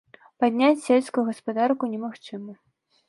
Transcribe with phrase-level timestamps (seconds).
[0.43, 2.53] Падняць сельскую гаспадарку немагчыма.